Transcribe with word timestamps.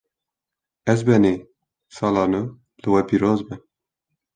Ezbenî! 0.91 1.35
Sala 1.95 2.25
nû 2.31 2.41
li 2.83 2.87
we 2.93 3.01
pîroz 3.09 3.39
be 3.47 3.55